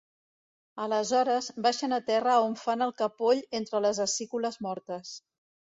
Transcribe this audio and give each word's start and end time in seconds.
Aleshores, 0.85 1.49
baixen 1.67 1.93
a 1.97 2.01
terra 2.09 2.39
on 2.49 2.59
fan 2.65 2.87
el 2.89 2.97
capoll 3.05 3.47
entre 3.61 3.87
les 3.89 4.05
acícules 4.09 4.63
mortes. 4.71 5.19